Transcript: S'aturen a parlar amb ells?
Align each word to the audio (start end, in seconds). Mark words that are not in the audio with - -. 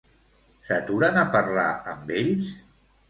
S'aturen 0.69 1.21
a 1.23 1.27
parlar 1.35 1.67
amb 1.93 2.11
ells? 2.23 2.51